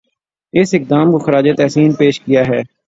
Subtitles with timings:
[0.53, 2.61] اس قدام کو خراج تحسین پیش کیا ہے